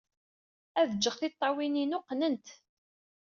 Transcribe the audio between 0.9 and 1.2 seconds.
jjeɣ